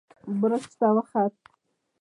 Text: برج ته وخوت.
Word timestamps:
برج 0.41 0.63
ته 0.79 0.87
وخوت. 0.95 1.35